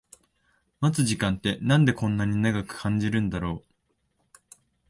[0.79, 4.35] 待つ時間ってなんでこんな長く感じるんだろう